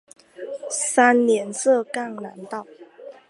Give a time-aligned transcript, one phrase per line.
[0.71, 2.65] 三年设赣南道。